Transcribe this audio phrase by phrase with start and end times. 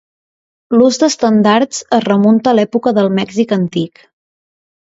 [0.79, 4.07] L'ús d'estendards es remunta a l'època del Mèxic antic.